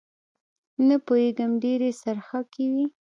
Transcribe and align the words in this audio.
نه 0.87 0.95
پوېېږم 1.05 1.51
ډېرې 1.63 1.89
څرخکې 2.01 2.65
وې. 2.73 2.85